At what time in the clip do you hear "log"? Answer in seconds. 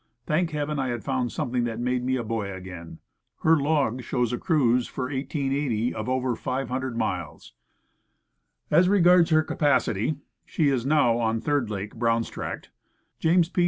3.55-4.01